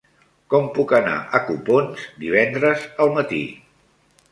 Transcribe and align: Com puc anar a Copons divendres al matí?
Com 0.53 0.63
puc 0.77 0.93
anar 0.99 1.17
a 1.39 1.43
Copons 1.51 2.07
divendres 2.25 2.89
al 3.05 3.15
matí? 3.21 3.45